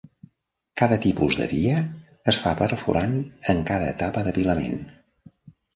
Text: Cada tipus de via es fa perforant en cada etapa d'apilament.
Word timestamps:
Cada 0.81 0.97
tipus 1.03 1.37
de 1.41 1.47
via 1.51 1.83
es 2.33 2.41
fa 2.47 2.55
perforant 2.63 3.15
en 3.55 3.63
cada 3.73 3.95
etapa 3.95 4.27
d'apilament. 4.31 4.87